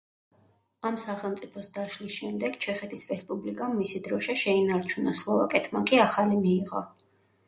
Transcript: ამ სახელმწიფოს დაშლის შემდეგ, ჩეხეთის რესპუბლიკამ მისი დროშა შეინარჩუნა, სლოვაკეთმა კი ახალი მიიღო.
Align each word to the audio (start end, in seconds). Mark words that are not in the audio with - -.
ამ 0.89 0.95
სახელმწიფოს 1.01 1.67
დაშლის 1.73 2.15
შემდეგ, 2.21 2.57
ჩეხეთის 2.65 3.03
რესპუბლიკამ 3.09 3.75
მისი 3.81 4.01
დროშა 4.07 4.35
შეინარჩუნა, 4.45 5.13
სლოვაკეთმა 5.21 5.83
კი 5.91 6.01
ახალი 6.07 6.41
მიიღო. 6.47 6.83